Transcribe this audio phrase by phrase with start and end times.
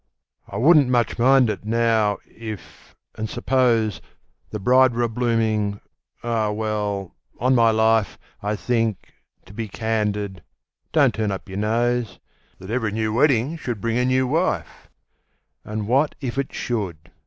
[0.47, 4.01] "I wouldn't much mind it, now—if—and suppose—
[4.49, 6.49] The bride were a blooming—Ah!
[6.49, 12.17] well—on my life, I think—to be candid—(don't turn up your nose!)
[12.57, 14.89] That every new wedding should bring a new wife!"
[15.63, 17.11] "And what if it should?"